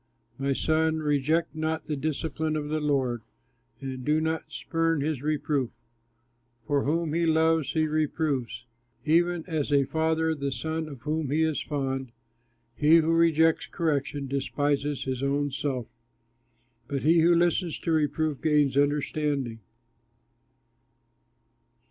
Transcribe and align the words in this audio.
My 0.39 0.53
son, 0.53 0.97
reject 0.97 1.55
not 1.55 1.85
the 1.85 1.95
discipline 1.95 2.55
of 2.55 2.69
the 2.69 2.79
Lord, 2.79 3.21
And 3.81 4.03
do 4.03 4.19
not 4.19 4.51
spurn 4.51 5.01
his 5.01 5.21
reproof, 5.21 5.69
For 6.65 6.85
whom 6.85 7.13
he 7.13 7.27
loves 7.27 7.73
he 7.73 7.85
reproves, 7.85 8.65
Even 9.05 9.43
as 9.45 9.71
a 9.71 9.83
father 9.85 10.33
the 10.33 10.51
son 10.51 10.89
of 10.89 11.01
whom 11.01 11.29
he 11.29 11.43
is 11.43 11.61
fond. 11.61 12.11
He 12.75 12.95
who 12.95 13.11
rejects 13.11 13.67
correction 13.67 14.25
despises 14.25 15.03
his 15.03 15.21
own 15.21 15.51
self, 15.51 15.85
But 16.87 17.03
he 17.03 17.19
who 17.19 17.35
listens 17.35 17.77
to 17.81 17.91
reproof 17.91 18.41
gains 18.41 18.75
understanding. 18.75 19.59